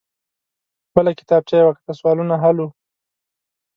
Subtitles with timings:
[0.93, 1.91] بله کتابچه يې وکته.
[1.99, 2.69] سوالونه حل وو.